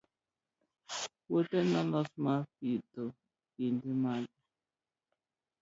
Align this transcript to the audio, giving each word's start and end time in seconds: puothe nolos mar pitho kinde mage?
puothe 1.23 1.59
nolos 1.71 2.09
mar 2.23 2.41
pitho 2.57 3.03
kinde 3.55 3.91
mage? 4.03 4.35